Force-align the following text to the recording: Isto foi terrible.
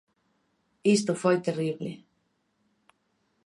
Isto 0.95 1.11
foi 1.21 1.35
terrible. 1.47 1.91